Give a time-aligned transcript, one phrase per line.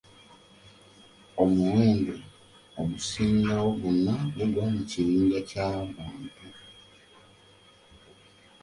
[1.43, 2.15] Omuwendo
[2.81, 6.47] ogusigalawo gwonna gugwa mu kibinja kya Babantu.